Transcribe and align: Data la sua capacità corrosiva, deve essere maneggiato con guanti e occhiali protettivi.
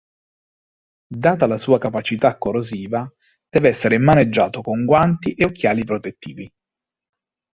Data 1.23 1.45
la 1.45 1.59
sua 1.59 1.77
capacità 1.77 2.35
corrosiva, 2.39 3.07
deve 3.47 3.67
essere 3.69 3.99
maneggiato 3.99 4.63
con 4.63 4.83
guanti 4.83 5.35
e 5.35 5.45
occhiali 5.45 5.83
protettivi. 5.83 6.51